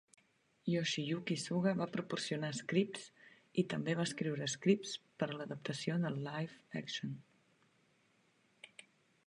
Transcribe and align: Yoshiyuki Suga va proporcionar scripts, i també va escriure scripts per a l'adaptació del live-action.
Yoshiyuki 0.75 1.35
Suga 1.41 1.73
va 1.81 1.87
proporcionar 1.97 2.49
scripts, 2.59 3.03
i 3.63 3.65
també 3.73 3.95
va 3.99 4.07
escriure 4.09 4.49
scripts 4.55 4.95
per 5.21 5.29
a 5.31 5.37
l'adaptació 5.41 5.99
del 6.07 6.21
live-action. 6.29 7.15